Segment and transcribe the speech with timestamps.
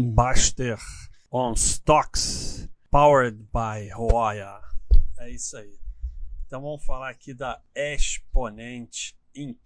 [0.00, 0.78] Baster
[1.30, 4.60] on Stocks, powered by Roya.
[5.18, 5.78] É isso aí.
[6.46, 9.60] Então vamos falar aqui da Exponent Inc.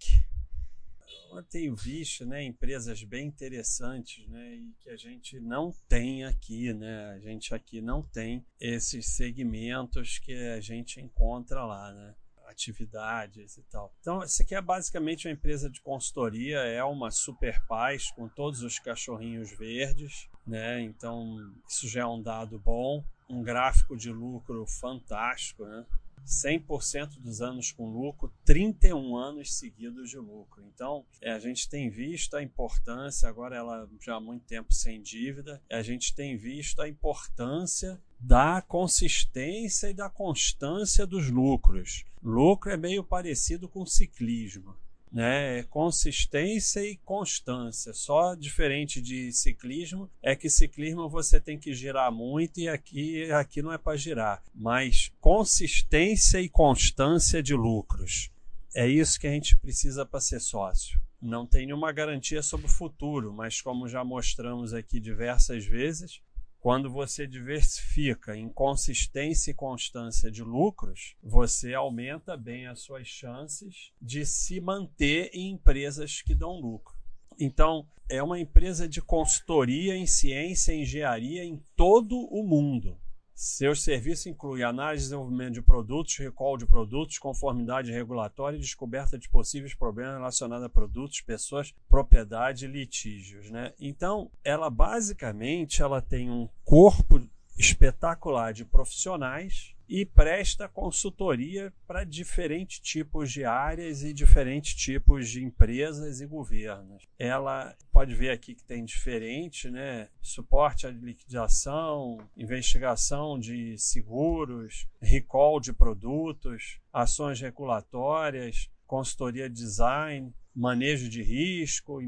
[1.31, 6.73] Eu tenho visto né, empresas bem interessantes né, e que a gente não tem aqui.
[6.73, 7.11] Né?
[7.11, 11.93] A gente aqui não tem esses segmentos que a gente encontra lá.
[11.93, 12.15] Né?
[12.55, 13.93] Atividades e tal.
[13.99, 18.63] Então, isso aqui é basicamente uma empresa de consultoria, é uma super paz com todos
[18.63, 20.81] os cachorrinhos verdes, né?
[20.81, 25.85] Então, isso já é um dado bom, um gráfico de lucro fantástico, né?
[26.25, 30.63] 100% dos anos com lucro, 31 anos seguidos de lucro.
[30.73, 35.01] Então, é, a gente tem visto a importância, agora ela já há muito tempo sem
[35.01, 42.03] dívida, a gente tem visto a importância da consistência e da constância dos lucros.
[42.23, 44.75] Lucro é meio parecido com ciclismo
[45.15, 45.63] né?
[45.69, 47.93] Consistência e constância.
[47.93, 53.61] Só diferente de ciclismo é que ciclismo você tem que girar muito e aqui aqui
[53.61, 58.29] não é para girar, mas consistência e constância de lucros.
[58.75, 60.99] É isso que a gente precisa para ser sócio.
[61.21, 66.21] Não tem nenhuma garantia sobre o futuro, mas como já mostramos aqui diversas vezes,
[66.65, 73.91] quando você diversifica em consistência e constância de lucros, você aumenta bem as suas chances
[74.01, 76.95] de se manter em empresas que dão lucro.
[77.39, 82.99] Então, é uma empresa de consultoria em ciência e engenharia em todo o mundo.
[83.35, 89.19] Seus serviços incluem análise e desenvolvimento de produtos, recall de produtos, conformidade regulatória e descoberta
[89.19, 93.51] de possíveis problemas relacionados a produtos, pessoas, propriedade e litígios.
[93.51, 93.73] Né?
[93.77, 97.21] Então, ela basicamente ela tem um corpo
[97.57, 105.43] espetacular de profissionais e presta consultoria para diferentes tipos de áreas e diferentes tipos de
[105.43, 107.03] empresas e governos.
[107.17, 110.09] Ela pode ver aqui que tem diferente, né?
[110.21, 121.21] Suporte à liquidação, investigação de seguros, recall de produtos, ações regulatórias, consultoria design, manejo de
[121.21, 121.99] risco,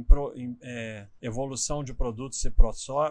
[0.61, 2.53] é, evolução de produtos e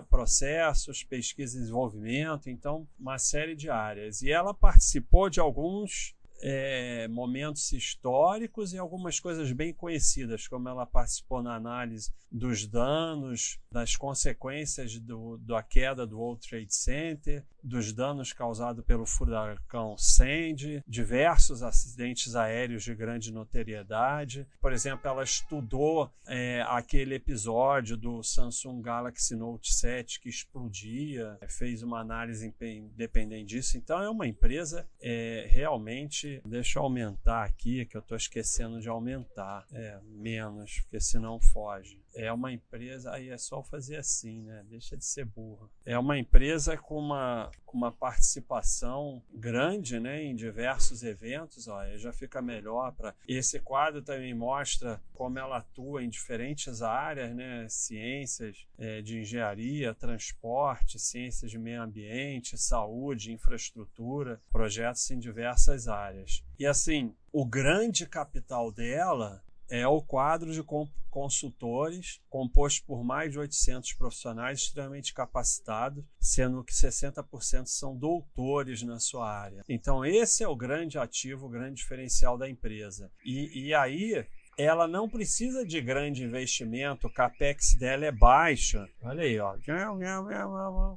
[0.08, 4.22] processos, pesquisa e desenvolvimento, então uma série de áreas.
[4.22, 10.86] E ela participou de alguns é, momentos históricos e algumas coisas bem conhecidas, como ela
[10.86, 17.92] participou na análise dos danos, das consequências do, da queda do World Trade Center, dos
[17.92, 24.46] danos causados pelo furacão Sandy, diversos acidentes aéreos de grande notoriedade.
[24.60, 31.82] Por exemplo, ela estudou é, aquele episódio do Samsung Galaxy Note 7 que explodia, fez
[31.82, 33.76] uma análise independente disso.
[33.76, 36.48] Então, é uma empresa é, realmente gente.
[36.48, 39.66] Deixa eu aumentar aqui, que eu estou esquecendo de aumentar.
[39.72, 41.98] É, menos, porque senão foge.
[42.16, 44.64] É uma empresa, aí é só fazer assim, né?
[44.68, 45.70] Deixa de ser burro.
[45.84, 52.40] É uma empresa com uma, uma participação grande né, em diversos eventos, ó, já fica
[52.40, 53.14] melhor para.
[53.28, 57.66] Esse quadro também mostra como ela atua em diferentes áreas, né?
[57.68, 66.42] Ciências é, de engenharia, transporte, ciências de meio ambiente, saúde, infraestrutura, projetos em diversas áreas.
[66.58, 70.62] E assim, o grande capital dela é o quadro de
[71.10, 79.00] consultores composto por mais de 800 profissionais extremamente capacitados, sendo que 60% são doutores na
[79.00, 79.64] sua área.
[79.68, 83.10] Então, esse é o grande ativo, o grande diferencial da empresa.
[83.24, 84.26] E, e aí,
[84.58, 88.86] ela não precisa de grande investimento, o capex dela é baixo.
[89.02, 89.56] Olha aí, ó.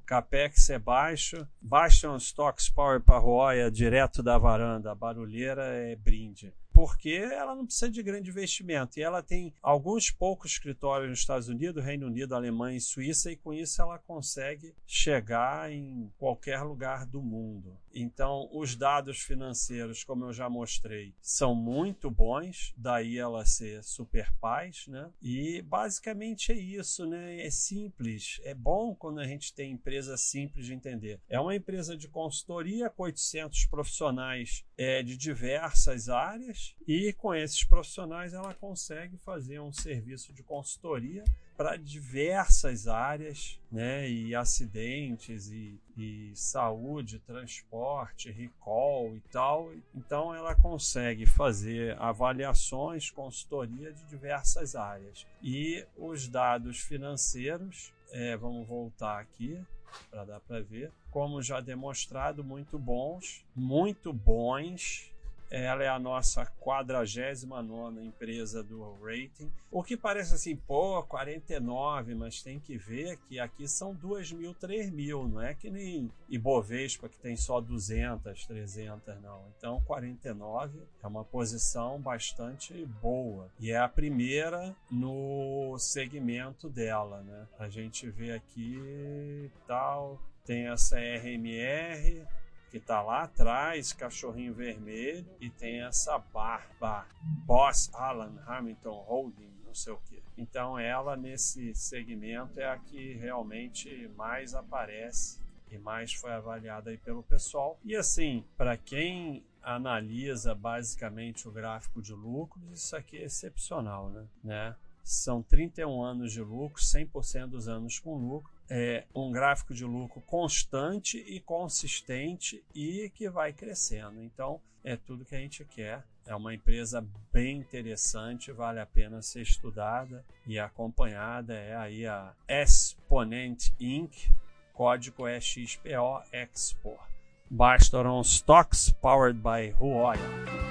[0.05, 5.95] Capex é baixo, baixa um stocks power para roia direto da varanda, a barulheira é
[5.95, 11.19] brinde porque ela não precisa de grande investimento e ela tem alguns poucos escritórios nos
[11.19, 16.61] Estados Unidos, Reino Unido, Alemanha e Suíça, e com isso ela consegue chegar em qualquer
[16.61, 17.77] lugar do mundo.
[17.93, 24.31] Então, os dados financeiros, como eu já mostrei, são muito bons, daí ela ser super
[24.39, 25.09] paz, né?
[25.21, 27.45] E basicamente é isso, né?
[27.45, 31.19] É simples, é bom quando a gente tem empresa simples de entender.
[31.27, 37.63] É uma empresa de consultoria com 800 profissionais é, de diversas áreas e com esses
[37.63, 41.23] profissionais ela consegue fazer um serviço de consultoria
[41.59, 49.69] para diversas áreas, né, e acidentes e, e saúde, transporte, recall e tal.
[49.93, 55.27] Então ela consegue fazer avaliações, consultoria de diversas áreas.
[55.43, 59.61] E os dados financeiros, é, vamos voltar aqui
[60.09, 65.11] para dar para ver, como já demonstrado, muito bons, muito bons
[65.49, 69.51] ela é a nossa 49 empresa do rating.
[69.71, 74.53] O que parece assim, pô, 49, mas tem que ver que aqui são 2 mil,
[74.53, 79.41] 3 mil, não é que nem Ibovespa que tem só 200, 300, não.
[79.57, 87.47] Então 49 é uma posição bastante boa e é a primeira no segmento dela, né?
[87.57, 92.25] A gente vê aqui tal, tem essa RMR,
[92.69, 99.73] que está lá atrás, cachorrinho vermelho, e tem essa barba, Boss Alan Hamilton Holding, não
[99.73, 100.21] sei o que.
[100.37, 105.39] Então ela nesse segmento é a que realmente mais aparece
[105.71, 107.77] e mais foi avaliada aí pelo pessoal.
[107.83, 114.25] E assim, para quem analisa basicamente o gráfico de lucros, isso aqui é excepcional, né?
[114.43, 114.75] né?
[115.03, 120.21] São 31 anos de lucro, 100% dos anos com lucro é, um gráfico de lucro
[120.21, 124.21] constante e consistente e que vai crescendo.
[124.21, 126.03] Então, é tudo que a gente quer.
[126.25, 131.55] É uma empresa bem interessante, vale a pena ser estudada e acompanhada.
[131.55, 134.29] É aí a Exponent Inc.,
[134.73, 137.09] código é XPO Export.
[137.49, 140.68] Bastoron Stocks, powered by Huoya.